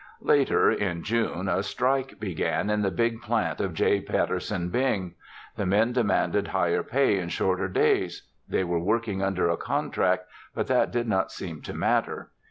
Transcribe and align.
Later, 0.23 0.71
in 0.71 1.03
June, 1.03 1.47
a 1.47 1.61
strike 1.61 2.19
began 2.19 2.71
in 2.71 2.81
the 2.81 2.89
big 2.89 3.21
plant 3.21 3.61
of 3.61 3.75
J. 3.75 3.99
Patterson 4.01 4.69
Bing. 4.71 5.13
The 5.57 5.65
men 5.67 5.93
demanded 5.93 6.47
higher 6.47 6.81
pay 6.81 7.19
and 7.19 7.31
shorter 7.31 7.67
days. 7.67 8.27
They 8.49 8.63
were 8.63 8.79
working 8.79 9.21
under 9.21 9.47
a 9.47 9.57
contract 9.57 10.25
but 10.55 10.65
that 10.65 10.89
did 10.89 11.07
not 11.07 11.31
seem 11.31 11.61
to 11.61 11.75
matter. 11.75 12.31